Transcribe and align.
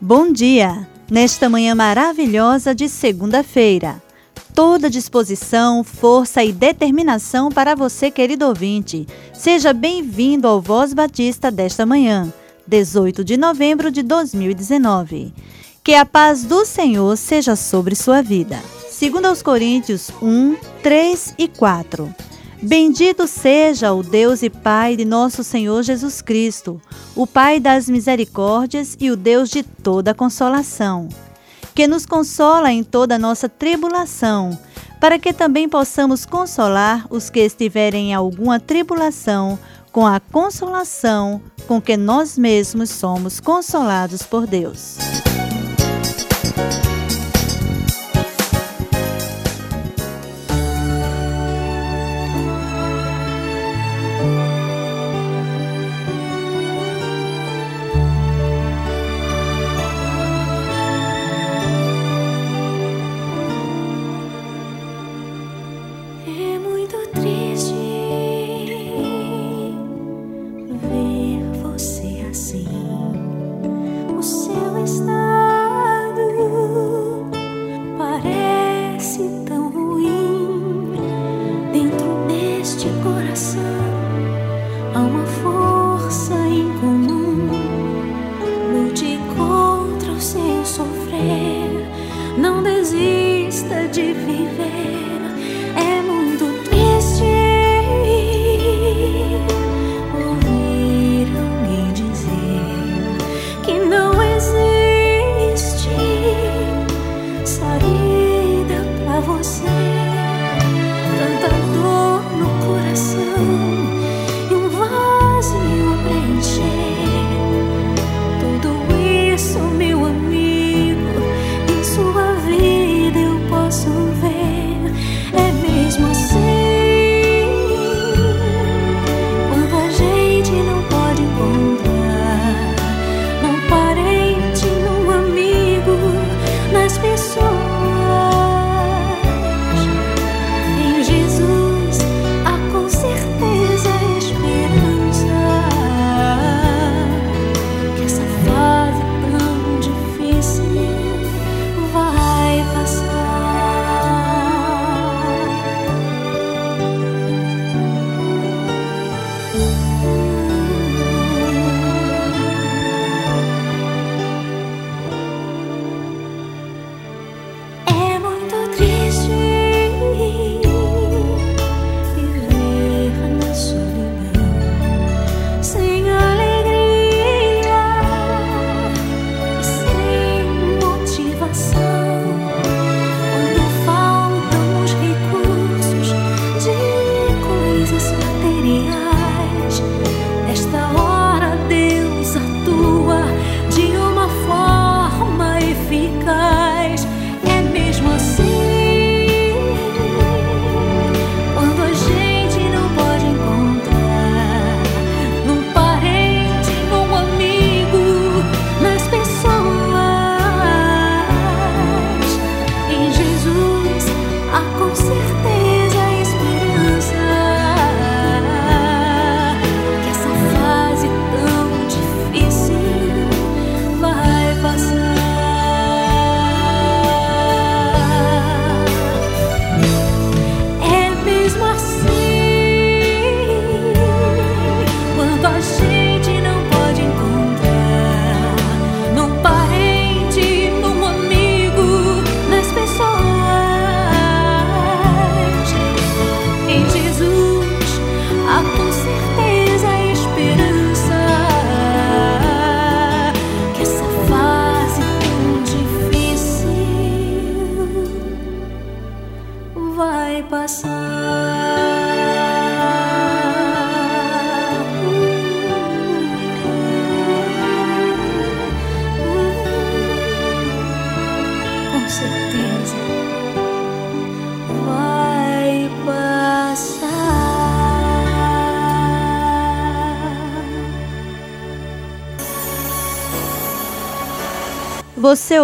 Bom 0.00 0.32
dia! 0.32 0.88
Nesta 1.10 1.48
manhã 1.48 1.74
maravilhosa 1.74 2.72
de 2.72 2.88
segunda-feira. 2.88 4.00
Toda 4.54 4.88
disposição, 4.88 5.82
força 5.82 6.44
e 6.44 6.52
determinação 6.52 7.50
para 7.50 7.74
você, 7.74 8.08
querido 8.08 8.46
ouvinte. 8.46 9.04
Seja 9.34 9.72
bem-vindo 9.72 10.46
ao 10.46 10.60
Voz 10.60 10.94
Batista 10.94 11.50
desta 11.50 11.84
manhã, 11.84 12.32
18 12.68 13.24
de 13.24 13.36
novembro 13.36 13.90
de 13.90 14.04
2019. 14.04 15.34
Que 15.82 15.94
a 15.94 16.06
paz 16.06 16.44
do 16.44 16.64
Senhor 16.64 17.16
seja 17.16 17.56
sobre 17.56 17.96
sua 17.96 18.22
vida. 18.22 18.60
Segundo 18.98 19.26
aos 19.26 19.42
Coríntios 19.42 20.10
1, 20.22 20.56
3 20.82 21.34
e 21.36 21.48
4. 21.48 22.14
Bendito 22.62 23.26
seja 23.26 23.92
o 23.92 24.02
Deus 24.02 24.42
e 24.42 24.48
Pai 24.48 24.96
de 24.96 25.04
nosso 25.04 25.44
Senhor 25.44 25.82
Jesus 25.82 26.22
Cristo, 26.22 26.80
o 27.14 27.26
Pai 27.26 27.60
das 27.60 27.90
misericórdias 27.90 28.96
e 28.98 29.10
o 29.10 29.16
Deus 29.16 29.50
de 29.50 29.62
toda 29.62 30.14
consolação, 30.14 31.10
que 31.74 31.86
nos 31.86 32.06
consola 32.06 32.72
em 32.72 32.82
toda 32.82 33.18
nossa 33.18 33.50
tribulação, 33.50 34.58
para 34.98 35.18
que 35.18 35.34
também 35.34 35.68
possamos 35.68 36.24
consolar 36.24 37.06
os 37.10 37.28
que 37.28 37.40
estiverem 37.40 38.12
em 38.12 38.14
alguma 38.14 38.58
tribulação 38.58 39.58
com 39.92 40.06
a 40.06 40.18
consolação 40.18 41.42
com 41.68 41.82
que 41.82 41.98
nós 41.98 42.38
mesmos 42.38 42.88
somos 42.88 43.40
consolados 43.40 44.22
por 44.22 44.46
Deus. 44.46 44.96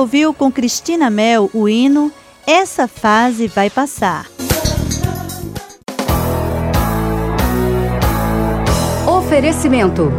Ouviu 0.03 0.35
com 0.35 0.51
Cristina 0.51 1.09
Mel 1.09 1.49
o 1.55 1.69
hino 1.69 2.11
Essa 2.45 2.89
Fase 2.89 3.47
Vai 3.47 3.71
Passar. 3.71 4.27
Oferecimento. 9.07 10.11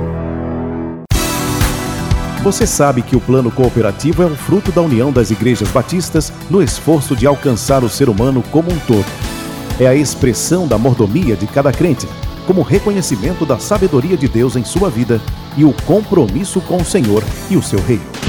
Você 2.42 2.66
sabe 2.66 3.02
que 3.02 3.16
o 3.16 3.20
plano 3.20 3.52
cooperativo 3.52 4.24
é 4.24 4.26
um 4.26 4.38
fruto 4.38 4.72
da 4.72 4.82
união 4.82 5.12
das 5.12 5.32
igrejas 5.32 5.70
batistas 5.70 6.32
no 6.50 6.64
esforço 6.64 7.14
de 7.14 7.28
alcançar 7.28 7.84
o 7.84 7.90
ser 7.90 8.08
humano 8.08 8.42
como 8.52 8.72
um 8.72 8.80
todo. 8.80 9.06
É 9.82 9.86
a 9.86 9.94
expressão 9.94 10.66
da 10.66 10.78
mordomia 10.78 11.36
de 11.36 11.46
cada 11.46 11.74
crente, 11.74 12.08
como 12.48 12.62
reconhecimento 12.62 13.46
da 13.46 13.60
sabedoria 13.60 14.16
de 14.16 14.30
Deus 14.30 14.56
em 14.56 14.64
sua 14.64 14.90
vida 14.90 15.20
e 15.58 15.66
o 15.66 15.74
compromisso 15.86 16.62
com 16.62 16.78
o 16.78 16.86
Senhor 16.86 17.22
e 17.50 17.58
o 17.58 17.62
seu 17.62 17.82
reino. 17.82 18.23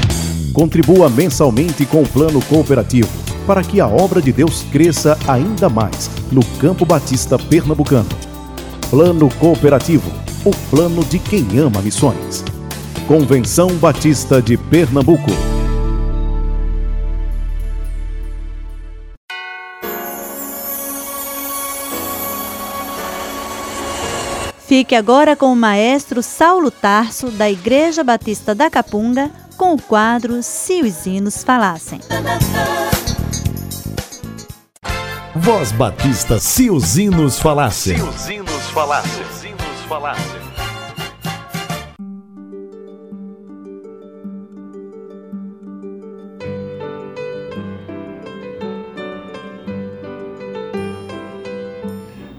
Contribua 0.55 1.09
mensalmente 1.09 1.85
com 1.85 2.01
o 2.01 2.07
Plano 2.07 2.41
Cooperativo 2.45 3.09
para 3.45 3.61
que 3.61 3.81
a 3.81 3.87
obra 3.89 4.21
de 4.21 4.31
Deus 4.31 4.63
cresça 4.71 5.19
ainda 5.27 5.67
mais 5.67 6.09
no 6.31 6.43
Campo 6.57 6.85
Batista 6.85 7.37
Pernambucano. 7.37 8.07
Plano 8.89 9.29
Cooperativo, 9.37 10.09
o 10.45 10.51
plano 10.69 11.03
de 11.03 11.19
quem 11.19 11.59
ama 11.59 11.81
missões. 11.81 12.41
Convenção 13.05 13.67
Batista 13.75 14.41
de 14.41 14.55
Pernambuco. 14.55 15.29
Fique 24.65 24.95
agora 24.95 25.35
com 25.35 25.51
o 25.51 25.55
maestro 25.55 26.23
Saulo 26.23 26.71
Tarso, 26.71 27.29
da 27.29 27.51
Igreja 27.51 28.05
Batista 28.05 28.55
da 28.55 28.69
Capunga, 28.69 29.29
com 29.55 29.73
o 29.73 29.81
quadro 29.81 30.43
Se 30.43 30.81
os 30.81 31.05
Hinos 31.05 31.43
Falassem. 31.43 31.99
Voz 35.35 35.71
Batista 35.71 36.39
Se 36.39 36.69
os 36.69 36.97
Hinos 36.97 37.39
Falassem. 37.39 37.97
Se 37.97 38.03
os 38.03 38.29
hinos 38.29 38.69
falassem. 38.69 39.11
Se 39.11 39.21
os 39.21 39.43
hinos 39.43 39.81
falassem. 39.87 40.45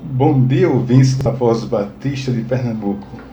Bom 0.02 0.46
dia, 0.46 0.68
ouvintes 0.70 1.16
da 1.18 1.30
Voz 1.30 1.64
Batista 1.64 2.32
de 2.32 2.42
Pernambuco. 2.42 3.25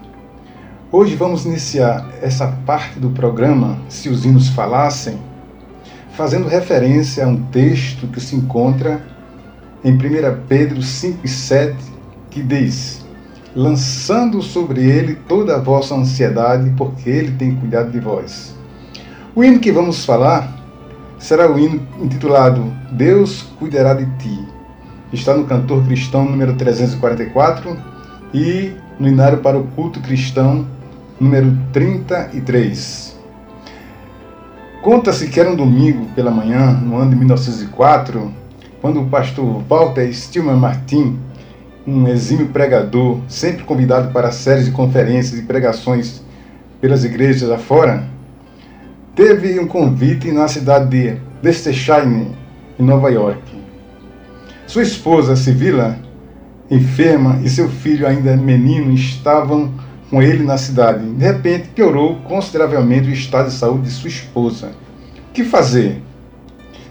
Hoje 0.95 1.15
vamos 1.15 1.43
iniciar 1.43 2.07
essa 2.21 2.45
parte 2.67 2.99
do 2.99 3.09
programa 3.09 3.79
Se 3.89 4.09
os 4.09 4.25
Hinos 4.25 4.49
Falassem, 4.49 5.17
fazendo 6.15 6.47
referência 6.47 7.25
a 7.25 7.27
um 7.27 7.45
texto 7.45 8.05
que 8.05 8.21
se 8.21 8.35
encontra 8.35 9.01
em 9.83 9.91
1 9.91 9.97
Pedro 10.47 10.83
5 10.83 11.21
e 11.23 11.27
7, 11.27 11.75
que 12.29 12.43
diz: 12.43 13.03
Lançando 13.55 14.39
sobre 14.43 14.87
ele 14.87 15.15
toda 15.27 15.55
a 15.55 15.59
vossa 15.59 15.95
ansiedade, 15.95 16.71
porque 16.77 17.09
ele 17.09 17.31
tem 17.37 17.55
cuidado 17.55 17.91
de 17.91 17.99
vós. 17.99 18.55
O 19.33 19.43
hino 19.43 19.59
que 19.59 19.71
vamos 19.71 20.05
falar 20.05 20.63
será 21.17 21.51
o 21.51 21.57
hino 21.57 21.81
intitulado 22.03 22.71
Deus 22.91 23.41
cuidará 23.57 23.95
de 23.95 24.05
ti. 24.17 24.47
Está 25.11 25.35
no 25.35 25.45
cantor 25.45 25.83
cristão 25.85 26.23
número 26.23 26.53
344 26.53 27.75
e 28.31 28.75
no 28.99 29.07
inário 29.07 29.39
para 29.39 29.57
o 29.57 29.63
culto 29.69 29.99
cristão 29.99 30.67
número 31.23 31.57
33. 31.71 33.17
Conta-se 34.81 35.29
que 35.29 35.39
era 35.39 35.49
um 35.49 35.55
domingo 35.55 36.05
pela 36.13 36.29
manhã, 36.29 36.73
no 36.73 36.97
ano 36.97 37.11
de 37.11 37.15
1904, 37.15 38.29
quando 38.81 39.01
o 39.01 39.07
pastor 39.07 39.63
Walter 39.69 40.11
Stillman 40.13 40.57
Martin, 40.57 41.17
um 41.87 42.05
exímio 42.09 42.49
pregador, 42.49 43.19
sempre 43.29 43.63
convidado 43.63 44.11
para 44.11 44.31
séries 44.31 44.65
de 44.65 44.71
conferências 44.71 45.39
e 45.39 45.43
pregações 45.43 46.21
pelas 46.81 47.05
igrejas 47.05 47.49
afora, 47.49 48.03
teve 49.15 49.57
um 49.57 49.67
convite 49.67 50.29
na 50.31 50.49
cidade 50.49 50.89
de 50.89 51.17
Liechtenstein, 51.41 52.35
em 52.77 52.83
Nova 52.83 53.09
York. 53.09 53.41
Sua 54.67 54.83
esposa, 54.83 55.37
Sibila, 55.37 55.97
enferma, 56.69 57.39
e 57.41 57.49
seu 57.49 57.69
filho, 57.69 58.05
ainda 58.05 58.35
menino, 58.35 58.91
estavam 58.91 59.71
com 60.09 60.21
ele 60.21 60.43
na 60.43 60.57
cidade. 60.57 61.05
De 61.05 61.25
repente, 61.25 61.69
piorou 61.69 62.17
consideravelmente 62.21 63.09
o 63.09 63.13
estado 63.13 63.49
de 63.49 63.55
saúde 63.55 63.83
de 63.83 63.91
sua 63.91 64.09
esposa. 64.09 64.71
O 65.29 65.33
que 65.33 65.43
fazer? 65.43 66.01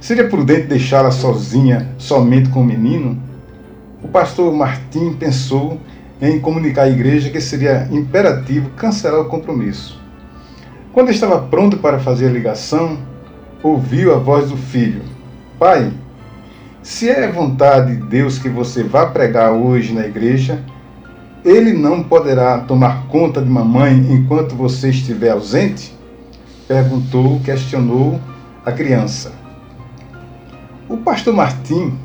Seria 0.00 0.28
prudente 0.28 0.66
deixá-la 0.66 1.12
sozinha, 1.12 1.88
somente 1.98 2.48
com 2.48 2.60
o 2.60 2.64
menino? 2.64 3.22
O 4.02 4.08
pastor 4.08 4.52
Martim 4.52 5.12
pensou 5.12 5.80
em 6.20 6.40
comunicar 6.40 6.82
à 6.82 6.88
igreja 6.88 7.30
que 7.30 7.40
seria 7.40 7.88
imperativo 7.90 8.70
cancelar 8.70 9.20
o 9.20 9.28
compromisso. 9.28 10.00
Quando 10.92 11.10
estava 11.10 11.40
pronto 11.40 11.78
para 11.78 11.98
fazer 11.98 12.28
a 12.28 12.32
ligação, 12.32 12.98
ouviu 13.62 14.14
a 14.14 14.18
voz 14.18 14.50
do 14.50 14.56
filho: 14.56 15.02
Pai, 15.58 15.92
se 16.82 17.08
é 17.08 17.30
vontade 17.30 17.94
de 17.96 18.02
Deus 18.02 18.38
que 18.38 18.48
você 18.48 18.82
vá 18.82 19.06
pregar 19.06 19.52
hoje 19.52 19.94
na 19.94 20.04
igreja, 20.04 20.60
ele 21.44 21.72
não 21.72 22.02
poderá 22.02 22.58
tomar 22.60 23.06
conta 23.08 23.42
de 23.42 23.48
mamãe 23.48 23.94
enquanto 24.12 24.54
você 24.54 24.90
estiver 24.90 25.30
ausente? 25.30 25.96
Perguntou, 26.68 27.40
questionou 27.40 28.20
a 28.64 28.70
criança. 28.70 29.32
O 30.88 30.96
pastor 30.98 31.34
Martim 31.34 31.98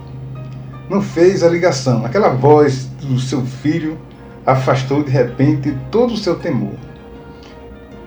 não 0.90 1.02
fez 1.02 1.44
a 1.44 1.50
ligação. 1.50 2.06
Aquela 2.06 2.30
voz 2.30 2.86
do 3.02 3.20
seu 3.20 3.46
filho 3.46 3.98
afastou 4.46 5.04
de 5.04 5.12
repente 5.12 5.78
todo 5.92 6.14
o 6.14 6.18
seu 6.18 6.36
temor. 6.36 6.76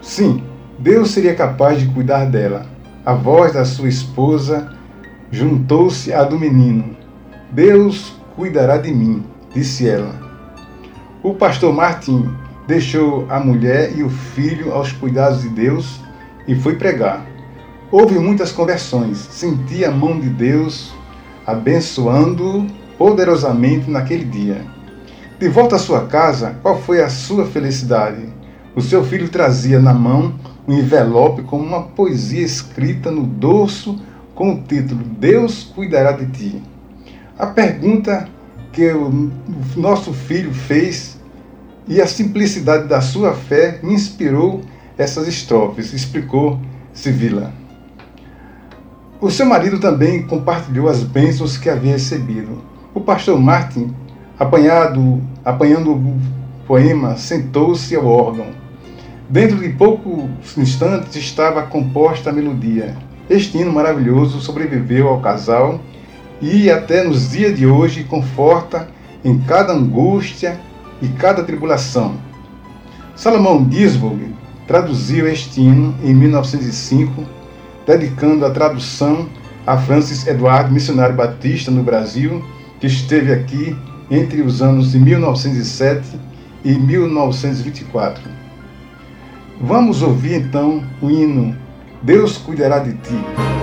Sim, 0.03 0.43
Deus 0.79 1.11
seria 1.11 1.35
capaz 1.35 1.79
de 1.79 1.87
cuidar 1.87 2.25
dela. 2.25 2.67
A 3.05 3.15
voz 3.15 3.53
da 3.53 3.65
sua 3.65 3.89
esposa 3.89 4.73
juntou-se 5.31 6.13
à 6.13 6.25
do 6.25 6.39
menino. 6.39 6.97
Deus 7.53 8.17
cuidará 8.35 8.79
de 8.79 8.93
mim, 8.93 9.23
disse 9.55 9.89
ela. 9.89 10.30
O 11.23 11.35
pastor 11.35 11.71
Martim 11.75 12.35
deixou 12.67 13.27
a 13.29 13.39
mulher 13.39 13.93
e 13.95 14.03
o 14.03 14.09
filho 14.09 14.73
aos 14.73 14.91
cuidados 14.91 15.43
de 15.43 15.51
Deus 15.51 16.01
e 16.49 16.55
foi 16.55 16.77
pregar. 16.77 17.27
Houve 17.93 18.19
muitas 18.19 18.51
conversões, 18.53 19.19
sentia 19.19 19.89
a 19.89 19.93
mão 19.93 20.19
de 20.19 20.31
Deus 20.31 20.95
abençoando 21.47 22.67
poderosamente 22.97 23.91
naquele 23.91 24.25
dia. 24.25 24.65
De 25.39 25.47
volta 25.47 25.77
à 25.77 25.79
sua 25.79 26.07
casa, 26.07 26.57
qual 26.63 26.81
foi 26.81 27.03
a 27.03 27.11
sua 27.11 27.45
felicidade? 27.45 28.27
O 28.75 28.81
seu 28.81 29.05
filho 29.05 29.29
trazia 29.29 29.79
na 29.79 29.93
mão 29.93 30.35
um 30.67 30.73
envelope 30.73 31.43
com 31.43 31.59
uma 31.59 31.83
poesia 31.83 32.43
escrita 32.43 33.11
no 33.11 33.25
dorso 33.25 34.01
com 34.35 34.55
o 34.55 34.63
título 34.63 35.05
Deus 35.05 35.65
cuidará 35.65 36.13
de 36.13 36.27
ti. 36.29 36.63
A 37.39 37.47
pergunta 37.47 38.27
que 38.73 38.91
o 38.93 39.31
nosso 39.77 40.13
filho 40.13 40.53
fez 40.53 41.19
e 41.89 42.01
a 42.01 42.07
simplicidade 42.07 42.87
da 42.87 43.01
sua 43.01 43.35
fé 43.35 43.81
inspirou 43.83 44.61
essas 44.97 45.27
estrofes, 45.27 45.93
explicou 45.93 46.61
Sivila. 46.93 47.53
O 49.21 49.31
seu 49.31 49.45
marido 49.45 49.79
também 49.79 50.23
compartilhou 50.23 50.89
as 50.89 51.03
bênçãos 51.03 51.57
que 51.57 51.69
havia 51.69 51.93
recebido. 51.93 52.63
O 52.95 53.01
pastor 53.01 53.39
Martin, 53.41 53.95
apanhado, 54.39 55.21
apanhando 55.45 55.93
o 55.93 56.21
poema, 56.67 57.17
sentou-se 57.17 57.95
ao 57.95 58.07
órgão. 58.07 58.47
Dentro 59.29 59.59
de 59.59 59.69
poucos 59.71 60.57
instantes 60.57 61.17
estava 61.17 61.63
composta 61.63 62.31
a 62.31 62.33
melodia. 62.33 62.97
Este 63.29 63.59
hino 63.59 63.73
maravilhoso 63.73 64.41
sobreviveu 64.41 65.09
ao 65.09 65.21
casal 65.21 65.81
e 66.41 66.71
até 66.71 67.05
nos 67.05 67.31
dias 67.31 67.57
de 67.57 67.67
hoje 67.67 68.05
conforta 68.05 68.89
em 69.25 69.39
cada 69.39 69.73
angústia 69.73 70.59
e 71.03 71.09
cada 71.09 71.45
tribulação. 71.45 72.15
Salomão 73.15 73.69
Gisborg 73.71 74.35
traduziu 74.67 75.29
este 75.29 75.61
hino 75.61 75.95
em 76.03 76.15
1905, 76.15 77.25
dedicando 77.87 78.47
a 78.47 78.51
tradução 78.51 79.29
a 79.67 79.77
Francis 79.77 80.27
Eduardo, 80.27 80.73
missionário 80.73 81.15
batista 81.15 81.71
no 81.71 81.83
Brasil, 81.83 82.43
que 82.81 82.87
esteve 82.87 83.33
aqui 83.33 83.77
entre 84.11 84.41
os 84.41 84.63
anos 84.63 84.93
de 84.93 84.99
1907 84.99 86.19
e 86.65 86.73
1924. 86.73 88.23
Vamos 89.61 90.03
ouvir 90.03 90.35
então 90.37 90.83
o 91.03 91.11
hino 91.11 91.55
Deus 92.03 92.39
cuidará 92.39 92.79
de 92.79 92.95
ti. 92.95 93.60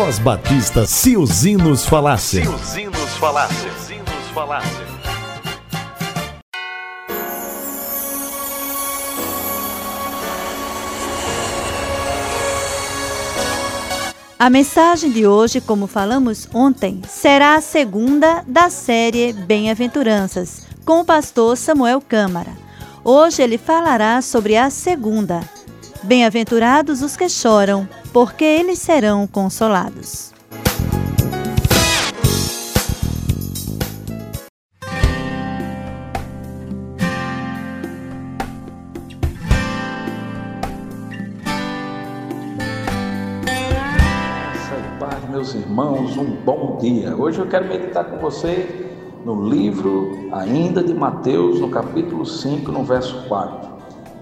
Voz 0.00 0.20
Batista, 0.20 0.86
se 0.86 1.16
os 1.16 1.44
hinos 1.44 1.84
falassem. 1.84 2.44
Se 2.44 2.48
os 2.48 2.76
hinos 2.76 3.16
falassem. 3.16 3.56
Se 3.58 3.68
os 3.68 3.90
hinos 3.90 4.28
falassem. 4.32 4.86
A 14.38 14.48
mensagem 14.48 15.10
de 15.10 15.26
hoje, 15.26 15.60
como 15.60 15.88
falamos 15.88 16.48
ontem, 16.54 17.02
será 17.08 17.56
a 17.56 17.60
segunda 17.60 18.44
da 18.46 18.70
série 18.70 19.32
Bem-aventuranças, 19.32 20.62
com 20.84 21.00
o 21.00 21.04
pastor 21.04 21.56
Samuel 21.56 22.00
Câmara. 22.00 22.52
Hoje 23.02 23.42
ele 23.42 23.58
falará 23.58 24.22
sobre 24.22 24.56
a 24.56 24.70
segunda. 24.70 25.40
Bem-aventurados 26.04 27.02
os 27.02 27.16
que 27.16 27.28
choram, 27.28 27.88
porque 28.12 28.44
eles 28.44 28.78
serão 28.78 29.26
consolados. 29.26 30.32
meus 45.38 45.54
irmãos, 45.54 46.16
um 46.16 46.34
bom 46.44 46.78
dia. 46.80 47.16
Hoje 47.16 47.38
eu 47.38 47.46
quero 47.46 47.68
meditar 47.68 48.04
com 48.04 48.18
você 48.18 48.90
no 49.24 49.48
livro 49.48 50.28
ainda 50.32 50.82
de 50.82 50.92
Mateus, 50.92 51.60
no 51.60 51.70
capítulo 51.70 52.26
5, 52.26 52.72
no 52.72 52.82
verso 52.82 53.24
4. 53.28 53.70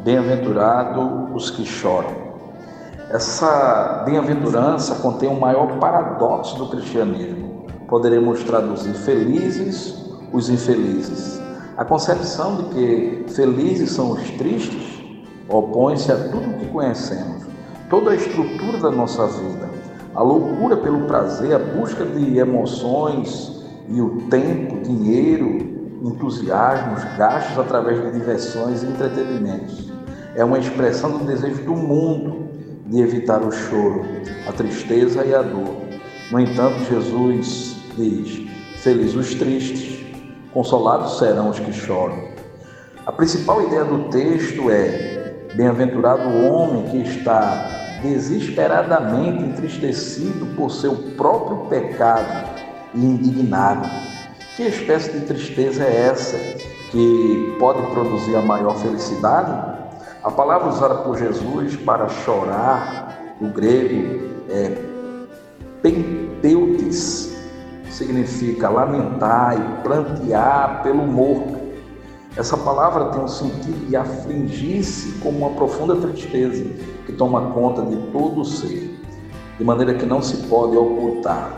Bem-aventurado 0.05 1.35
os 1.35 1.50
que 1.50 1.64
choram. 1.64 2.25
Essa 3.09 4.03
bem-aventurança 4.05 4.97
contém 4.97 5.29
o 5.29 5.39
maior 5.39 5.79
paradoxo 5.79 6.59
do 6.59 6.69
cristianismo. 6.69 7.67
Poderemos 7.87 8.43
traduzir 8.43 8.95
felizes 8.95 9.95
os 10.33 10.51
infelizes. 10.51 11.41
A 11.77 11.85
concepção 11.85 12.57
de 12.57 12.65
que 12.71 13.25
felizes 13.29 13.93
são 13.93 14.11
os 14.11 14.29
tristes 14.33 14.97
opõe-se 15.49 16.11
a 16.11 16.17
tudo 16.17 16.59
que 16.59 16.67
conhecemos, 16.67 17.45
toda 17.89 18.11
a 18.11 18.17
estrutura 18.17 18.79
da 18.79 18.91
nossa 18.91 19.25
vida, 19.29 19.71
a 20.13 20.23
loucura 20.23 20.77
pelo 20.77 21.07
prazer, 21.07 21.55
a 21.55 21.59
busca 21.61 22.05
de 22.05 22.39
emoções 22.39 23.65
e 23.89 24.01
o 24.01 24.23
tempo, 24.23 24.83
dinheiro, 24.83 26.01
entusiasmos 26.03 27.05
gastos 27.17 27.57
através 27.57 28.03
de 28.03 28.19
diversões 28.19 28.83
e 28.83 28.87
entretenimentos. 28.87 29.93
É 30.35 30.45
uma 30.45 30.59
expressão 30.59 31.19
do 31.19 31.25
desejo 31.25 31.63
do 31.63 31.77
mundo 31.77 32.47
de 32.87 33.00
evitar 33.00 33.43
o 33.43 33.50
choro, 33.50 34.05
a 34.49 34.52
tristeza 34.52 35.25
e 35.25 35.35
a 35.35 35.43
dor. 35.43 35.76
No 36.31 36.40
entanto, 36.40 36.85
Jesus 36.85 37.76
diz: 37.97 38.47
Felizes 38.83 39.14
os 39.14 39.35
tristes, 39.35 40.05
consolados 40.52 41.19
serão 41.19 41.50
os 41.50 41.59
que 41.59 41.73
choram. 41.73 42.19
A 43.05 43.12
principal 43.12 43.62
ideia 43.62 43.85
do 43.85 44.09
texto 44.11 44.71
é: 44.71 45.49
Bem-aventurado 45.55 46.28
o 46.28 46.52
homem 46.52 46.90
que 46.90 47.02
está 47.09 48.00
desesperadamente 48.02 49.43
entristecido 49.43 50.47
por 50.55 50.71
seu 50.71 50.95
próprio 51.16 51.66
pecado 51.69 52.50
e 52.95 52.99
indignado. 52.99 53.88
Que 54.57 54.64
espécie 54.64 55.12
de 55.12 55.26
tristeza 55.26 55.85
é 55.85 56.09
essa 56.09 56.37
que 56.90 57.57
pode 57.59 57.83
produzir 57.90 58.37
a 58.37 58.43
maior 58.43 58.76
felicidade? 58.76 59.75
A 60.26 60.30
palavra 60.33 60.71
usada 60.71 60.97
por 60.97 61.16
Jesus 61.16 61.76
para 61.76 62.09
chorar, 62.09 63.16
o 63.40 63.47
grego 63.47 64.25
é 64.50 64.76
penteutes, 65.80 67.33
significa 67.88 68.68
lamentar 68.68 69.56
e 69.56 69.83
plantear 69.85 70.83
pelo 70.83 71.06
morto. 71.06 71.56
Essa 72.37 72.56
palavra 72.56 73.04
tem 73.11 73.23
o 73.23 73.28
sentido 73.28 73.87
de 73.87 73.95
afligir-se 73.95 75.12
com 75.21 75.28
uma 75.28 75.50
profunda 75.50 75.95
tristeza 75.95 76.64
que 77.06 77.12
toma 77.12 77.52
conta 77.52 77.83
de 77.83 77.95
todo 78.11 78.40
o 78.40 78.45
ser, 78.45 78.99
de 79.56 79.64
maneira 79.64 79.95
que 79.95 80.06
não 80.06 80.21
se 80.21 80.38
pode 80.49 80.76
ocultar. 80.76 81.52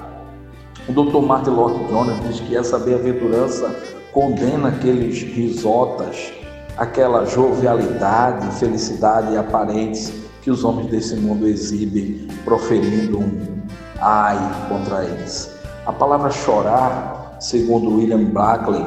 O 0.86 0.92
Dr. 0.92 1.22
Martin 1.22 1.50
Lord 1.52 1.86
Jones 1.86 2.20
diz 2.28 2.40
que 2.40 2.54
essa 2.54 2.78
bem-aventurança 2.78 3.74
condena 4.12 4.68
aqueles 4.68 5.22
risotas 5.22 6.37
aquela 6.78 7.26
jovialidade, 7.26 8.54
felicidade 8.58 9.36
aparentes 9.36 10.12
que 10.40 10.50
os 10.50 10.62
homens 10.62 10.88
desse 10.88 11.16
mundo 11.16 11.46
exibem, 11.46 12.28
proferindo 12.44 13.18
um 13.18 13.58
ai 14.00 14.38
contra 14.68 15.04
eles. 15.04 15.50
A 15.84 15.92
palavra 15.92 16.30
chorar, 16.30 17.36
segundo 17.40 17.96
William 17.96 18.24
Blackley, 18.24 18.86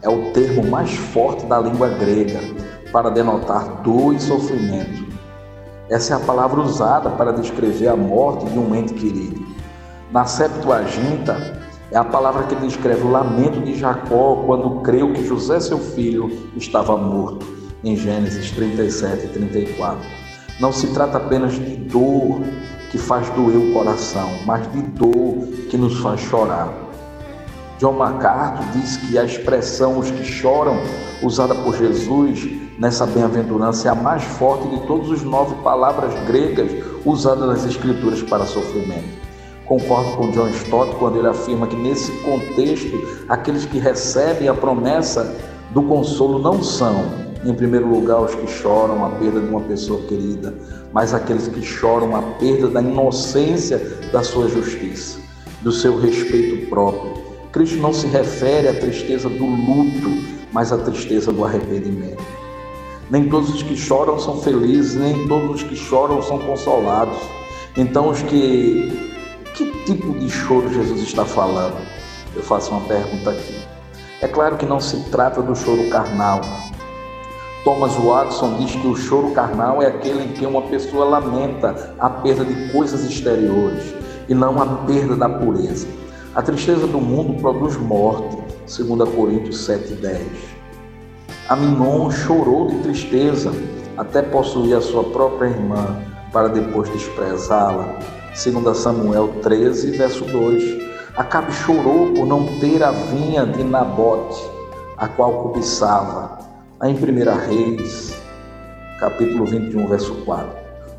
é 0.00 0.08
o 0.08 0.32
termo 0.32 0.64
mais 0.70 0.90
forte 0.90 1.44
da 1.44 1.60
língua 1.60 1.88
grega 1.88 2.40
para 2.90 3.10
denotar 3.10 3.82
dor 3.82 4.14
e 4.14 4.20
sofrimento. 4.20 5.06
Essa 5.90 6.14
é 6.14 6.16
a 6.16 6.20
palavra 6.20 6.60
usada 6.60 7.10
para 7.10 7.32
descrever 7.32 7.88
a 7.88 7.96
morte 7.96 8.46
de 8.46 8.58
um 8.58 8.74
ente 8.74 8.94
querido. 8.94 9.46
Na 10.10 10.24
Septuaginta, 10.24 11.57
é 11.90 11.96
a 11.96 12.04
palavra 12.04 12.44
que 12.44 12.54
descreve 12.56 13.02
o 13.02 13.10
lamento 13.10 13.60
de 13.60 13.74
Jacó 13.74 14.42
quando 14.44 14.82
creu 14.82 15.12
que 15.12 15.26
José, 15.26 15.58
seu 15.58 15.78
filho, 15.78 16.30
estava 16.54 16.96
morto, 16.96 17.46
em 17.82 17.96
Gênesis 17.96 18.50
37 18.50 19.24
e 19.24 19.28
34. 19.28 19.98
Não 20.60 20.70
se 20.70 20.88
trata 20.88 21.16
apenas 21.16 21.54
de 21.54 21.76
dor 21.76 22.40
que 22.90 22.98
faz 22.98 23.30
doer 23.30 23.56
o 23.56 23.72
coração, 23.72 24.28
mas 24.44 24.70
de 24.72 24.82
dor 24.82 25.46
que 25.70 25.78
nos 25.78 25.98
faz 26.00 26.20
chorar. 26.20 26.68
John 27.78 27.92
MacArthur 27.92 28.66
diz 28.72 28.96
que 28.96 29.16
a 29.16 29.24
expressão 29.24 29.98
os 29.98 30.10
que 30.10 30.24
choram, 30.24 30.76
usada 31.22 31.54
por 31.54 31.76
Jesus 31.76 32.48
nessa 32.78 33.06
bem-aventurança, 33.06 33.88
é 33.88 33.90
a 33.90 33.94
mais 33.94 34.24
forte 34.24 34.68
de 34.68 34.86
todas 34.86 35.10
as 35.12 35.22
nove 35.22 35.54
palavras 35.62 36.12
gregas 36.26 36.70
usadas 37.04 37.46
nas 37.46 37.64
Escrituras 37.64 38.20
para 38.22 38.44
sofrimento. 38.44 39.27
Concordo 39.68 40.16
com 40.16 40.30
John 40.30 40.48
Stott 40.48 40.96
quando 40.96 41.18
ele 41.18 41.28
afirma 41.28 41.66
que 41.66 41.76
nesse 41.76 42.10
contexto, 42.22 43.06
aqueles 43.28 43.66
que 43.66 43.78
recebem 43.78 44.48
a 44.48 44.54
promessa 44.54 45.36
do 45.72 45.82
consolo 45.82 46.38
não 46.38 46.62
são, 46.62 47.04
em 47.44 47.52
primeiro 47.52 47.86
lugar, 47.86 48.22
os 48.22 48.34
que 48.34 48.46
choram 48.46 49.04
a 49.04 49.10
perda 49.10 49.40
de 49.40 49.46
uma 49.46 49.60
pessoa 49.60 50.00
querida, 50.04 50.54
mas 50.90 51.12
aqueles 51.12 51.48
que 51.48 51.60
choram 51.60 52.16
a 52.16 52.22
perda 52.38 52.68
da 52.68 52.80
inocência 52.80 53.78
da 54.10 54.22
sua 54.22 54.48
justiça, 54.48 55.18
do 55.60 55.70
seu 55.70 56.00
respeito 56.00 56.66
próprio. 56.70 57.18
Cristo 57.52 57.76
não 57.76 57.92
se 57.92 58.06
refere 58.06 58.68
à 58.68 58.74
tristeza 58.74 59.28
do 59.28 59.44
luto, 59.44 60.10
mas 60.50 60.72
à 60.72 60.78
tristeza 60.78 61.30
do 61.30 61.44
arrependimento. 61.44 62.24
Nem 63.10 63.28
todos 63.28 63.54
os 63.54 63.62
que 63.62 63.76
choram 63.76 64.18
são 64.18 64.40
felizes, 64.40 64.94
nem 64.94 65.28
todos 65.28 65.56
os 65.56 65.62
que 65.62 65.76
choram 65.76 66.22
são 66.22 66.38
consolados. 66.38 67.18
Então, 67.76 68.08
os 68.08 68.22
que 68.22 69.07
tipo 69.88 70.12
de 70.18 70.28
choro 70.28 70.70
Jesus 70.70 71.00
está 71.00 71.24
falando? 71.24 71.78
Eu 72.36 72.42
faço 72.42 72.70
uma 72.72 72.82
pergunta 72.82 73.30
aqui. 73.30 73.58
É 74.20 74.28
claro 74.28 74.58
que 74.58 74.66
não 74.66 74.78
se 74.78 75.08
trata 75.08 75.40
do 75.40 75.56
choro 75.56 75.88
carnal. 75.88 76.42
Thomas 77.64 77.94
Watson 77.94 78.58
diz 78.58 78.72
que 78.72 78.86
o 78.86 78.94
choro 78.94 79.30
carnal 79.30 79.80
é 79.80 79.86
aquele 79.86 80.24
em 80.24 80.28
que 80.34 80.44
uma 80.44 80.60
pessoa 80.60 81.06
lamenta 81.06 81.94
a 81.98 82.10
perda 82.10 82.44
de 82.44 82.70
coisas 82.70 83.02
exteriores 83.02 83.94
e 84.28 84.34
não 84.34 84.60
a 84.60 84.66
perda 84.84 85.16
da 85.16 85.26
pureza. 85.26 85.86
A 86.34 86.42
tristeza 86.42 86.86
do 86.86 87.00
mundo 87.00 87.40
produz 87.40 87.78
morte, 87.78 88.36
segundo 88.66 89.06
Coríntios 89.06 89.66
7:10. 89.66 90.20
Aminon 91.48 92.10
chorou 92.10 92.66
de 92.66 92.76
tristeza 92.80 93.50
até 93.96 94.20
possuir 94.20 94.76
a 94.76 94.82
sua 94.82 95.04
própria 95.04 95.48
irmã 95.48 95.96
para 96.30 96.48
depois 96.48 96.90
desprezá-la. 96.90 98.17
Segundo 98.34 98.72
Samuel 98.74 99.40
13, 99.42 99.90
verso 99.92 100.24
2. 100.24 100.88
Acabe 101.16 101.52
chorou 101.52 102.12
por 102.12 102.26
não 102.26 102.46
ter 102.60 102.82
a 102.82 102.92
vinha 102.92 103.44
de 103.44 103.64
Nabote, 103.64 104.40
a 104.96 105.08
qual 105.08 105.42
cobiçava. 105.42 106.38
Em 106.84 106.94
1 106.94 106.96
Reis, 107.46 108.14
capítulo 109.00 109.44
21, 109.44 109.88
verso 109.88 110.14
4. 110.24 110.48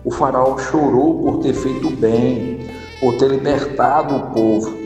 O 0.04 0.12
faraó 0.12 0.58
chorou 0.58 1.24
por 1.24 1.40
ter 1.40 1.54
feito 1.54 1.90
bem, 1.90 2.68
por 3.00 3.16
ter 3.18 3.30
libertado 3.30 4.16
o 4.16 4.32
povo, 4.32 4.78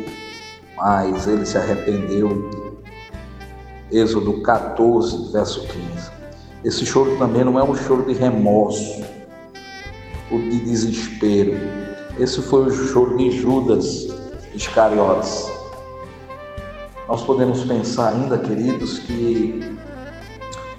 mas 0.77 1.25
ele 1.25 1.45
se 1.45 1.57
arrependeu. 1.57 2.49
Êxodo 3.91 4.41
14, 4.41 5.31
verso 5.31 5.61
15. 5.61 6.11
Esse 6.63 6.85
choro 6.85 7.17
também 7.17 7.43
não 7.43 7.59
é 7.59 7.63
um 7.63 7.75
choro 7.75 8.05
de 8.05 8.13
remorso, 8.13 9.03
ou 10.31 10.39
de 10.39 10.59
desespero, 10.59 11.82
esse 12.19 12.41
foi 12.43 12.65
o 12.65 12.71
choro 12.71 13.17
de 13.17 13.31
Judas 13.31 14.07
Iscariotes. 14.53 15.51
Nós 17.07 17.23
podemos 17.23 17.63
pensar 17.63 18.09
ainda, 18.09 18.37
queridos, 18.37 18.99
que 18.99 19.77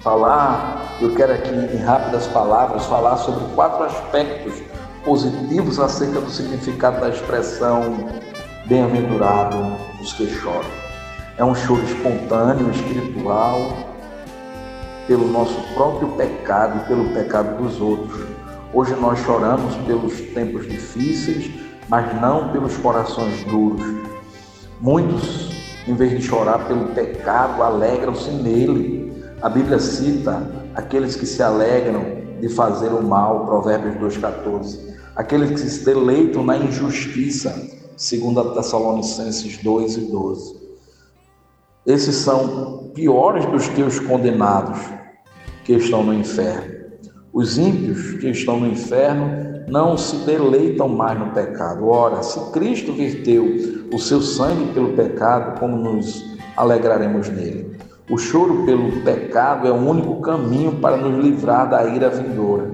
falar, 0.01 0.97
eu 1.01 1.13
quero 1.13 1.33
aqui 1.33 1.49
em 1.49 1.77
rápidas 1.77 2.25
palavras 2.27 2.85
falar 2.85 3.17
sobre 3.17 3.43
quatro 3.53 3.83
aspectos 3.83 4.61
positivos 5.03 5.79
acerca 5.79 6.21
do 6.21 6.29
significado 6.29 7.01
da 7.01 7.09
expressão 7.09 8.09
bem-aventurado 8.65 9.57
os 10.01 10.13
que 10.13 10.27
choram. 10.27 10.69
É 11.37 11.43
um 11.43 11.53
choro 11.53 11.83
espontâneo, 11.83 12.71
espiritual, 12.71 13.59
pelo 15.05 15.27
nosso 15.27 15.55
próprio 15.73 16.07
pecado 16.13 16.81
e 16.81 16.87
pelo 16.87 17.13
pecado 17.13 17.61
dos 17.61 17.79
outros 17.79 18.34
Hoje 18.75 18.93
nós 18.97 19.19
choramos 19.19 19.73
pelos 19.87 20.19
tempos 20.33 20.67
difíceis, 20.67 21.49
mas 21.87 22.13
não 22.19 22.51
pelos 22.51 22.75
corações 22.75 23.41
duros. 23.45 23.81
Muitos, 24.81 25.49
em 25.87 25.95
vez 25.95 26.11
de 26.11 26.21
chorar 26.21 26.67
pelo 26.67 26.87
pecado, 26.87 27.63
alegram-se 27.63 28.29
nele. 28.31 29.13
A 29.41 29.47
Bíblia 29.47 29.79
cita 29.79 30.51
aqueles 30.75 31.15
que 31.15 31.25
se 31.25 31.41
alegram 31.41 32.03
de 32.41 32.49
fazer 32.49 32.89
o 32.89 33.01
mal, 33.01 33.45
Provérbios 33.45 33.95
2,14. 33.95 34.93
Aqueles 35.15 35.51
que 35.51 35.69
se 35.69 35.85
deleitam 35.85 36.43
na 36.43 36.57
injustiça, 36.57 37.55
segundo 37.95 38.53
Tessalonicenses 38.55 39.57
2 39.63 39.95
e 39.95 40.01
12. 40.11 40.53
Esses 41.85 42.15
são 42.17 42.91
piores 42.93 43.45
dos 43.45 43.69
os 43.69 43.99
condenados 44.01 44.79
que 45.63 45.71
estão 45.71 46.03
no 46.03 46.13
inferno. 46.13 46.74
Os 47.35 47.57
ímpios 47.57 48.13
que 48.13 48.29
estão 48.29 48.61
no 48.61 48.67
inferno 48.67 49.65
não 49.67 49.97
se 49.97 50.15
deleitam 50.25 50.87
mais 50.87 51.19
no 51.19 51.31
pecado. 51.31 51.85
Ora, 51.85 52.23
se 52.23 52.39
Cristo 52.51 52.93
verteu 52.93 53.45
o 53.93 53.99
seu 53.99 54.21
sangue 54.21 54.73
pelo 54.73 54.93
pecado, 54.93 55.59
como 55.59 55.75
nos 55.75 56.33
alegraremos 56.55 57.27
nele? 57.27 57.75
O 58.09 58.17
choro 58.17 58.65
pelo 58.65 59.01
pecado 59.01 59.67
é 59.67 59.71
o 59.71 59.75
único 59.75 60.21
caminho 60.21 60.77
para 60.79 60.95
nos 60.95 61.21
livrar 61.21 61.69
da 61.69 61.83
ira 61.83 62.09
vindoura. 62.09 62.71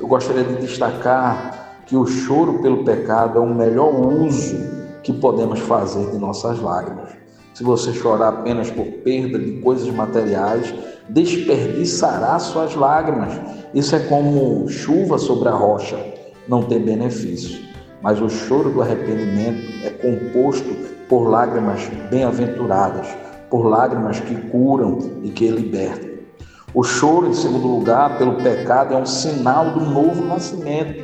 Eu 0.00 0.08
gostaria 0.08 0.42
de 0.42 0.56
destacar 0.56 1.84
que 1.86 1.94
o 1.94 2.04
choro 2.04 2.60
pelo 2.60 2.82
pecado 2.82 3.38
é 3.38 3.40
o 3.40 3.54
melhor 3.54 3.94
uso 3.94 4.56
que 5.04 5.12
podemos 5.12 5.60
fazer 5.60 6.10
de 6.10 6.18
nossas 6.18 6.58
lágrimas. 6.60 7.10
Se 7.54 7.62
você 7.62 7.92
chorar 7.92 8.28
apenas 8.30 8.72
por 8.72 8.86
perda 9.04 9.38
de 9.38 9.60
coisas 9.60 9.88
materiais, 9.94 10.74
desperdiçará 11.08 12.38
suas 12.38 12.74
lágrimas. 12.74 13.32
Isso 13.74 13.94
é 13.96 14.00
como 14.00 14.68
chuva 14.68 15.18
sobre 15.18 15.48
a 15.48 15.52
rocha, 15.52 15.98
não 16.46 16.62
tem 16.62 16.80
benefício. 16.80 17.66
Mas 18.02 18.20
o 18.20 18.28
choro 18.28 18.70
do 18.70 18.82
arrependimento 18.82 19.84
é 19.84 19.90
composto 19.90 20.68
por 21.08 21.28
lágrimas 21.28 21.80
bem-aventuradas, 22.10 23.06
por 23.50 23.66
lágrimas 23.66 24.20
que 24.20 24.34
curam 24.50 24.98
e 25.22 25.30
que 25.30 25.48
libertam. 25.48 26.08
O 26.74 26.82
choro, 26.82 27.28
em 27.28 27.32
segundo 27.32 27.66
lugar, 27.66 28.18
pelo 28.18 28.34
pecado 28.34 28.94
é 28.94 28.96
um 28.98 29.06
sinal 29.06 29.70
do 29.70 29.80
novo 29.80 30.22
nascimento. 30.24 31.02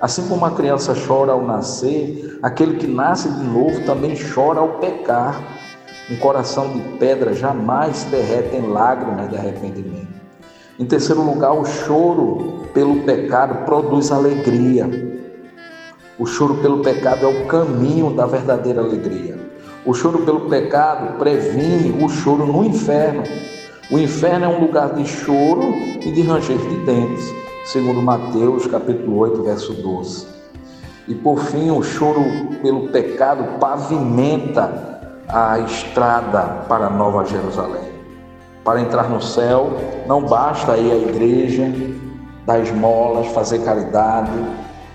Assim 0.00 0.26
como 0.28 0.44
a 0.44 0.50
criança 0.50 0.94
chora 0.94 1.32
ao 1.32 1.42
nascer, 1.42 2.38
aquele 2.42 2.76
que 2.76 2.86
nasce 2.86 3.28
de 3.28 3.42
novo 3.42 3.84
também 3.84 4.14
chora 4.34 4.60
ao 4.60 4.78
pecar. 4.78 5.42
Um 6.10 6.16
coração 6.16 6.72
de 6.72 6.80
pedra 6.98 7.32
jamais 7.32 8.02
derrete 8.04 8.56
em 8.56 8.66
lágrimas 8.66 9.30
de 9.30 9.36
arrependimento. 9.36 10.08
Em 10.76 10.84
terceiro 10.84 11.22
lugar, 11.22 11.52
o 11.52 11.64
choro 11.64 12.66
pelo 12.74 13.04
pecado 13.04 13.64
produz 13.64 14.10
alegria. 14.10 14.90
O 16.18 16.26
choro 16.26 16.56
pelo 16.56 16.82
pecado 16.82 17.26
é 17.26 17.28
o 17.28 17.46
caminho 17.46 18.10
da 18.12 18.26
verdadeira 18.26 18.80
alegria. 18.80 19.38
O 19.86 19.94
choro 19.94 20.24
pelo 20.24 20.48
pecado 20.48 21.16
previne 21.16 22.04
o 22.04 22.08
choro 22.08 22.44
no 22.44 22.64
inferno. 22.64 23.22
O 23.88 23.96
inferno 23.96 24.46
é 24.46 24.48
um 24.48 24.60
lugar 24.60 24.94
de 24.94 25.06
choro 25.06 25.72
e 26.00 26.10
de 26.10 26.22
ranger 26.22 26.58
de 26.58 26.76
dentes, 26.84 27.24
segundo 27.66 28.02
Mateus 28.02 28.66
capítulo 28.66 29.16
8, 29.18 29.42
verso 29.44 29.74
12. 29.74 30.26
E 31.06 31.14
por 31.14 31.38
fim, 31.38 31.70
o 31.70 31.82
choro 31.82 32.24
pelo 32.62 32.88
pecado 32.88 33.58
pavimenta 33.60 34.99
a 35.32 35.58
estrada 35.60 36.64
para 36.68 36.90
Nova 36.90 37.24
Jerusalém. 37.24 37.90
Para 38.64 38.80
entrar 38.80 39.08
no 39.08 39.22
céu, 39.22 39.70
não 40.06 40.22
basta 40.22 40.76
ir 40.76 40.90
à 40.90 40.96
igreja, 40.96 41.72
dar 42.44 42.60
esmolas, 42.60 43.28
fazer 43.28 43.60
caridade. 43.60 44.32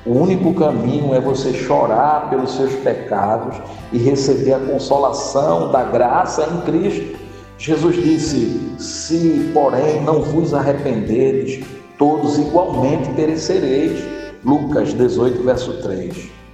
O 0.06 0.12
único 0.12 0.54
caminho 0.54 1.16
é 1.16 1.20
você 1.20 1.54
chorar 1.54 2.30
pelos 2.30 2.56
seus 2.56 2.74
pecados 2.76 3.58
e 3.92 3.98
receber 3.98 4.54
a 4.54 4.60
consolação 4.60 5.72
da 5.72 5.84
graça 5.84 6.44
em 6.44 6.62
Cristo. 6.62 7.18
Jesus 7.58 7.96
disse: 7.96 8.76
Se, 8.78 9.52
porém, 9.54 10.02
não 10.02 10.22
vos 10.22 10.54
arrependeres, 10.54 11.66
todos 11.98 12.38
igualmente 12.38 13.10
perecereis. 13.14 14.04
Lucas 14.44 14.94
18, 14.94 15.44
verso 15.44 15.82
3. 15.82 16.45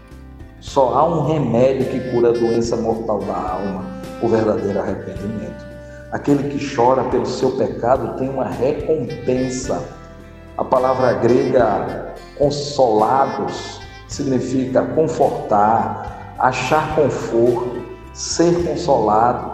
Só 0.62 0.94
há 0.94 1.04
um 1.04 1.26
remédio 1.26 1.88
que 1.88 2.12
cura 2.12 2.30
a 2.30 2.34
doença 2.34 2.78
mortal 2.78 3.18
da 3.22 3.34
alma, 3.34 3.84
o 4.22 4.28
verdadeiro 4.28 4.80
arrependimento. 4.80 5.66
Aquele 6.12 6.50
que 6.50 6.76
chora 6.76 7.04
pelo 7.06 7.26
seu 7.26 7.58
pecado 7.58 8.16
tem 8.20 8.30
uma 8.30 8.46
recompensa. 8.46 9.84
A 10.56 10.64
palavra 10.64 11.14
grega 11.14 12.14
consolados 12.38 13.82
significa 14.08 14.84
confortar, 14.84 16.36
achar 16.38 16.96
conforto, 16.96 17.82
ser 18.14 18.64
consolado. 18.64 19.52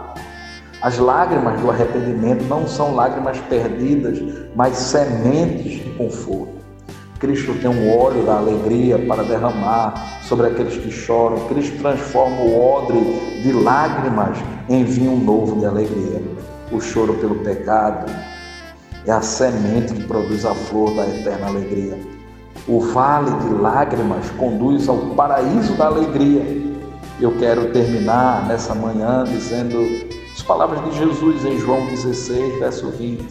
As 0.81 0.97
lágrimas 0.97 1.61
do 1.61 1.71
arrependimento 1.71 2.43
não 2.43 2.67
são 2.67 2.93
lágrimas 2.93 3.39
perdidas, 3.39 4.19
mas 4.53 4.75
sementes 4.75 5.83
de 5.83 5.89
conforto. 5.91 6.56
Cristo 7.19 7.53
tem 7.55 7.69
um 7.69 7.97
óleo 7.97 8.23
da 8.23 8.37
alegria 8.37 8.99
para 8.99 9.23
derramar 9.23 10.21
sobre 10.21 10.47
aqueles 10.47 10.77
que 10.77 10.91
choram. 10.91 11.47
Cristo 11.47 11.79
transforma 11.79 12.41
o 12.41 12.59
odre 12.59 12.99
de 13.41 13.51
lágrimas 13.53 14.37
em 14.69 14.83
vinho 14.83 15.17
novo 15.17 15.59
de 15.59 15.65
alegria. 15.65 16.21
O 16.71 16.79
choro 16.79 17.15
pelo 17.15 17.35
pecado 17.35 18.11
é 19.05 19.11
a 19.11 19.21
semente 19.21 19.93
que 19.93 20.03
produz 20.03 20.45
a 20.45 20.53
flor 20.53 20.93
da 20.95 21.07
eterna 21.07 21.47
alegria. 21.47 21.99
O 22.67 22.81
vale 22.81 23.31
de 23.31 23.53
lágrimas 23.53 24.29
conduz 24.31 24.87
ao 24.87 24.97
paraíso 25.15 25.73
da 25.73 25.87
alegria. 25.87 26.43
Eu 27.19 27.31
quero 27.39 27.71
terminar 27.71 28.45
nessa 28.47 28.75
manhã 28.75 29.23
dizendo 29.23 29.77
as 30.31 30.43
palavras 30.43 30.83
de 30.85 30.99
Jesus 30.99 31.43
em 31.45 31.57
João 31.57 31.87
16, 31.87 32.59
verso 32.59 32.89
20. 32.91 33.25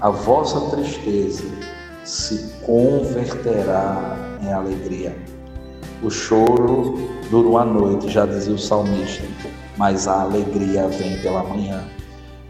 A 0.00 0.10
vossa 0.10 0.76
tristeza 0.76 1.42
se 2.04 2.50
converterá 2.62 4.16
em 4.42 4.52
alegria. 4.52 5.16
O 6.02 6.10
choro 6.10 6.98
dura 7.30 7.48
uma 7.48 7.64
noite, 7.64 8.10
já 8.10 8.26
dizia 8.26 8.54
o 8.54 8.58
salmista, 8.58 9.24
mas 9.76 10.06
a 10.06 10.22
alegria 10.22 10.86
vem 10.88 11.16
pela 11.18 11.42
manhã. 11.42 11.82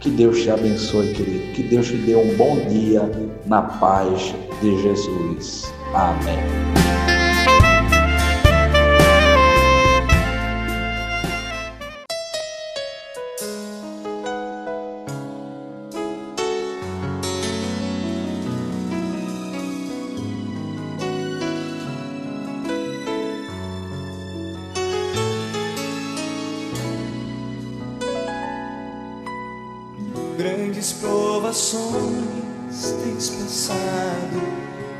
Que 0.00 0.10
Deus 0.10 0.42
te 0.42 0.50
abençoe, 0.50 1.14
querido. 1.14 1.52
Que 1.52 1.62
Deus 1.62 1.86
te 1.86 1.96
dê 1.96 2.14
um 2.14 2.36
bom 2.36 2.56
dia 2.68 3.10
na 3.46 3.62
paz 3.62 4.34
de 4.60 4.82
Jesus. 4.82 5.72
Amém. 5.94 7.03
Grandes 30.44 30.92
provações 30.92 32.92
tens 33.02 33.30
passado, 33.30 34.42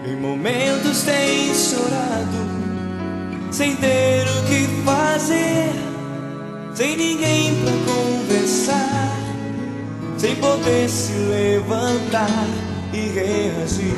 em 0.06 0.16
momentos 0.16 1.02
tens 1.02 1.68
chorado, 1.68 2.38
sem 3.50 3.76
ter 3.76 4.22
o 4.22 4.42
que 4.46 4.66
fazer, 4.86 5.70
sem 6.74 6.96
ninguém 6.96 7.62
pra 7.62 7.72
conversar, 7.92 9.18
sem 10.16 10.34
poder 10.36 10.88
se 10.88 11.12
levantar 11.12 12.46
e 12.94 13.00
reagir. 13.10 13.92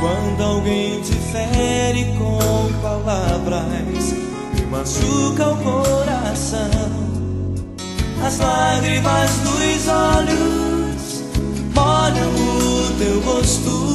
Quando 0.00 0.42
alguém 0.42 1.00
te 1.02 1.14
fere 1.30 2.06
com 2.18 2.40
palavras 2.82 4.12
que 4.56 4.66
machuca 4.66 5.50
o 5.50 5.56
coração 5.58 7.11
as 8.24 8.38
lágrimas 8.38 9.30
dos 9.38 9.88
olhos 9.88 11.24
molham 11.74 12.30
o 12.34 12.92
teu 12.98 13.20
rosto 13.20 13.92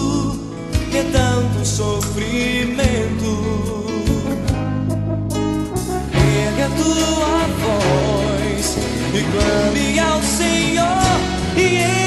é 0.97 1.03
tanto 1.11 1.63
sofrimento. 1.63 3.31
Ergue 6.13 6.61
a 6.63 6.69
tua 6.69 7.47
voz 7.61 8.77
e 9.13 9.21
clame 9.31 9.99
ao 9.99 10.21
Senhor 10.23 11.19
e 11.55 11.59
Ele 11.61 12.06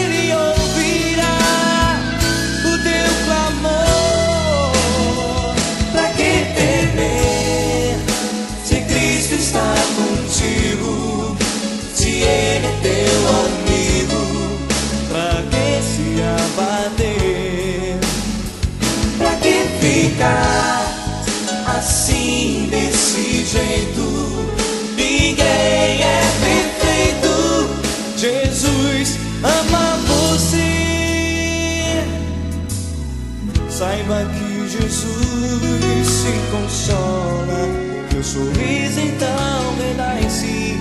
Meu 38.21 38.27
sorriso 38.27 39.01
então 39.01 39.77
renasce 39.79 40.77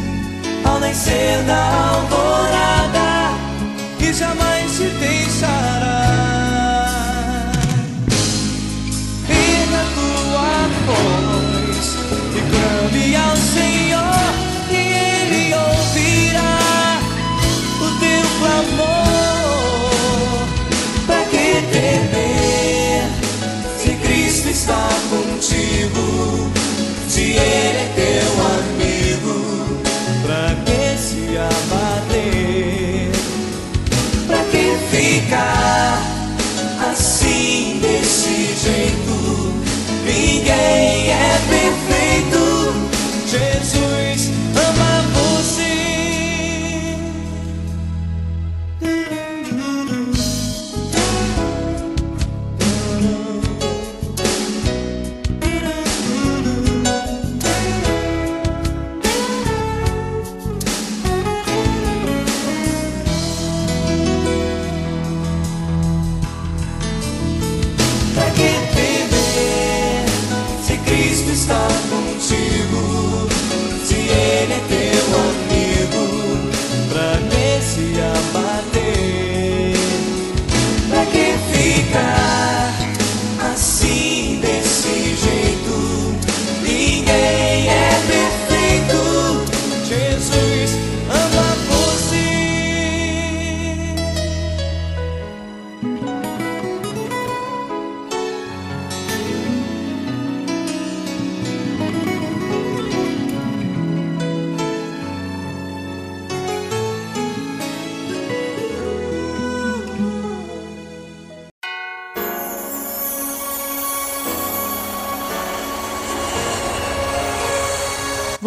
ao 0.66 0.78
nascer 0.78 1.42
da 1.44 1.92
alvorada 1.92 3.34
que 3.98 4.12
jamais 4.12 4.59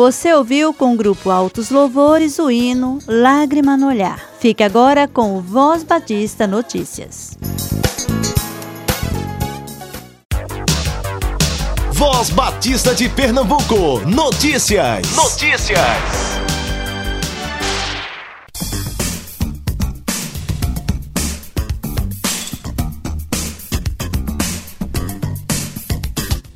Você 0.04 0.34
ouviu 0.34 0.74
com 0.74 0.94
o 0.94 0.96
grupo 0.96 1.30
Altos 1.30 1.70
Louvores 1.70 2.36
o 2.40 2.50
hino 2.50 2.98
Lágrima 3.06 3.76
no 3.76 3.86
Olhar. 3.86 4.20
Fique 4.40 4.60
agora 4.64 5.06
com 5.06 5.36
o 5.36 5.40
Voz 5.40 5.84
Batista 5.84 6.44
Notícias. 6.44 7.38
Voz 11.92 12.30
Batista 12.30 12.92
de 12.96 13.08
Pernambuco. 13.08 14.00
Notícias. 14.04 15.08
Notícias. 15.14 16.41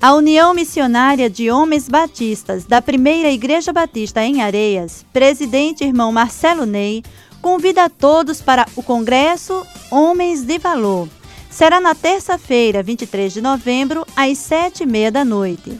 A 0.06 0.14
União 0.14 0.54
Missionária 0.54 1.28
de 1.28 1.50
Homens 1.50 1.88
Batistas 1.88 2.64
da 2.64 2.80
Primeira 2.80 3.28
Igreja 3.28 3.72
Batista 3.72 4.22
em 4.22 4.40
Areias, 4.40 5.04
presidente 5.12 5.82
irmão 5.82 6.12
Marcelo 6.12 6.64
Ney, 6.64 7.02
convida 7.42 7.82
a 7.82 7.88
todos 7.88 8.40
para 8.40 8.68
o 8.76 8.84
Congresso 8.84 9.66
Homens 9.90 10.42
de 10.42 10.58
Valor. 10.58 11.08
Será 11.50 11.80
na 11.80 11.92
terça-feira, 11.92 12.84
23 12.84 13.32
de 13.32 13.40
novembro, 13.40 14.06
às 14.14 14.38
sete 14.38 14.84
e 14.84 14.86
meia 14.86 15.10
da 15.10 15.24
noite. 15.24 15.76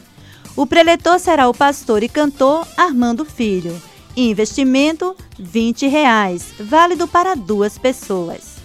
O 0.57 0.65
preletor 0.67 1.19
será 1.19 1.47
o 1.47 1.53
pastor 1.53 2.03
e 2.03 2.09
cantor 2.09 2.67
Armando 2.75 3.23
Filho. 3.23 3.81
Investimento 4.13 5.15
20 5.39 5.87
reais, 5.87 6.47
válido 6.59 7.07
para 7.07 7.33
duas 7.33 7.77
pessoas. 7.77 8.56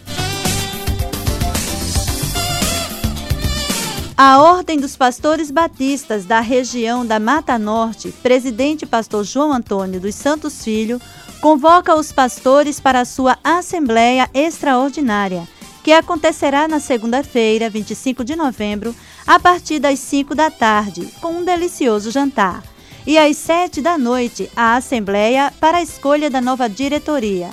A 4.16 4.42
Ordem 4.42 4.79
dos 4.79 4.94
Pastores 4.94 5.51
Batistas 5.51 6.27
da 6.27 6.40
região 6.40 7.05
da 7.05 7.18
Mata 7.18 7.59
Norte, 7.59 8.12
presidente 8.22 8.85
pastor 8.85 9.25
João 9.25 9.53
Antônio 9.53 9.98
dos 9.98 10.14
Santos 10.14 10.62
Filho, 10.62 11.01
convoca 11.40 11.94
os 11.94 12.12
pastores 12.12 12.79
para 12.79 13.01
a 13.01 13.05
sua 13.07 13.38
Assembleia 13.42 14.29
Extraordinária, 14.35 15.48
que 15.83 15.92
acontecerá 15.92 16.68
na 16.68 16.79
segunda-feira, 16.79 17.70
25 17.70 18.22
de 18.22 18.37
novembro, 18.37 18.94
a 19.27 19.40
partir 19.40 19.79
das 19.79 19.98
5 19.98 20.35
da 20.35 20.51
tarde, 20.51 21.09
com 21.20 21.38
um 21.38 21.44
delicioso 21.44 22.11
jantar. 22.11 22.62
E 23.07 23.18
às 23.18 23.37
7 23.38 23.81
da 23.81 23.96
noite, 23.96 24.48
a 24.55 24.77
Assembleia 24.77 25.53
para 25.59 25.79
a 25.79 25.83
escolha 25.83 26.29
da 26.29 26.40
nova 26.40 26.68
diretoria. 26.68 27.48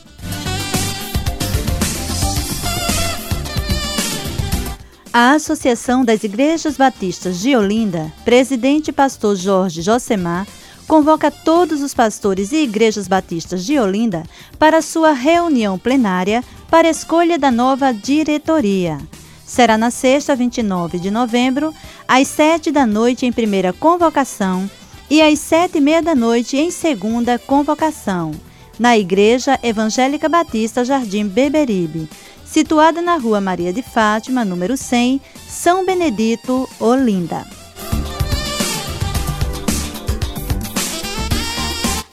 A 5.18 5.32
Associação 5.32 6.04
das 6.04 6.24
Igrejas 6.24 6.76
Batistas 6.76 7.40
de 7.40 7.56
Olinda, 7.56 8.12
presidente 8.22 8.92
pastor 8.92 9.34
Jorge 9.34 9.80
Josemar, 9.80 10.46
convoca 10.86 11.30
todos 11.30 11.82
os 11.82 11.92
pastores 11.92 12.52
e 12.52 12.62
igrejas 12.62 13.08
batistas 13.08 13.64
de 13.64 13.78
Olinda 13.78 14.22
para 14.58 14.82
sua 14.82 15.12
reunião 15.12 15.78
plenária 15.78 16.42
para 16.70 16.88
escolha 16.88 17.38
da 17.38 17.50
nova 17.50 17.92
diretoria. 17.92 18.98
Será 19.44 19.78
na 19.78 19.90
sexta, 19.90 20.34
29 20.34 20.98
de 20.98 21.10
novembro, 21.10 21.72
às 22.06 22.28
sete 22.28 22.72
da 22.72 22.84
noite 22.84 23.26
em 23.26 23.32
primeira 23.32 23.72
convocação 23.72 24.68
e 25.08 25.22
às 25.22 25.38
sete 25.38 25.78
e 25.78 25.80
meia 25.80 26.02
da 26.02 26.14
noite 26.14 26.56
em 26.56 26.70
segunda 26.70 27.38
convocação, 27.38 28.32
na 28.78 28.98
Igreja 28.98 29.58
Evangélica 29.62 30.28
Batista 30.28 30.84
Jardim 30.84 31.26
Beberibe, 31.28 32.08
situada 32.44 33.00
na 33.00 33.16
Rua 33.16 33.40
Maria 33.40 33.72
de 33.72 33.82
Fátima, 33.82 34.44
número 34.44 34.76
100, 34.76 35.20
São 35.48 35.86
Benedito, 35.86 36.68
Olinda. 36.80 37.46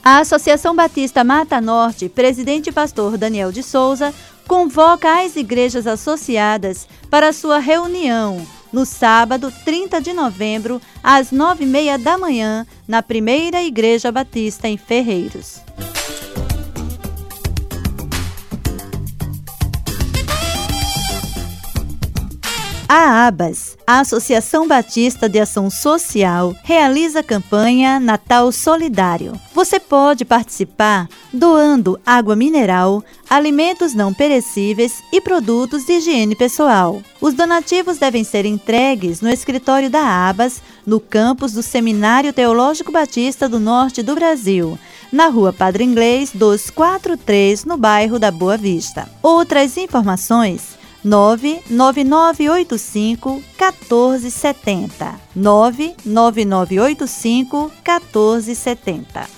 A 0.04 0.18
Associação 0.18 0.76
Batista 0.76 1.24
Mata 1.24 1.62
Norte, 1.62 2.10
presidente 2.10 2.70
pastor 2.70 3.16
Daniel 3.16 3.50
de 3.50 3.62
Souza, 3.62 4.12
convoca 4.46 5.24
as 5.24 5.34
igrejas 5.34 5.86
associadas 5.86 6.86
para 7.08 7.32
sua 7.32 7.58
reunião 7.58 8.46
no 8.70 8.84
sábado, 8.84 9.50
30 9.64 10.02
de 10.02 10.12
novembro, 10.12 10.78
às 11.02 11.30
nove 11.30 11.64
e 11.64 11.66
meia 11.66 11.96
da 11.96 12.18
manhã, 12.18 12.66
na 12.86 13.02
Primeira 13.02 13.62
Igreja 13.62 14.12
Batista 14.12 14.68
em 14.68 14.76
Ferreiros. 14.76 15.62
A 22.96 23.26
ABAS, 23.26 23.76
a 23.84 23.98
Associação 23.98 24.68
Batista 24.68 25.28
de 25.28 25.40
Ação 25.40 25.68
Social, 25.68 26.54
realiza 26.62 27.18
a 27.18 27.24
campanha 27.24 27.98
Natal 27.98 28.52
Solidário. 28.52 29.32
Você 29.52 29.80
pode 29.80 30.24
participar 30.24 31.08
doando 31.32 31.98
água 32.06 32.36
mineral, 32.36 33.02
alimentos 33.28 33.94
não 33.94 34.14
perecíveis 34.14 35.02
e 35.12 35.20
produtos 35.20 35.84
de 35.84 35.94
higiene 35.94 36.36
pessoal. 36.36 37.02
Os 37.20 37.34
donativos 37.34 37.98
devem 37.98 38.22
ser 38.22 38.46
entregues 38.46 39.20
no 39.20 39.28
escritório 39.28 39.90
da 39.90 40.28
ABAS, 40.28 40.62
no 40.86 41.00
campus 41.00 41.50
do 41.50 41.64
Seminário 41.64 42.32
Teológico 42.32 42.92
Batista 42.92 43.48
do 43.48 43.58
Norte 43.58 44.04
do 44.04 44.14
Brasil, 44.14 44.78
na 45.10 45.26
rua 45.26 45.52
Padre 45.52 45.82
Inglês 45.82 46.30
243, 46.32 47.64
no 47.64 47.76
bairro 47.76 48.20
da 48.20 48.30
Boa 48.30 48.56
Vista. 48.56 49.08
Outras 49.20 49.76
informações 49.76 50.83
99985 51.04 53.42
1470. 53.58 55.20
99985 55.34 57.70
1470. 57.84 59.28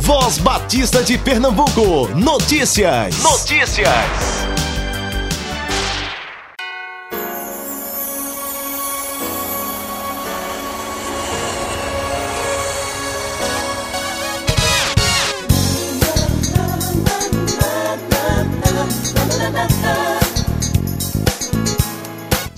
Voz 0.00 0.38
Batista 0.38 1.02
de 1.02 1.16
Pernambuco. 1.16 2.10
Notícias. 2.14 3.22
Notícias. 3.22 4.53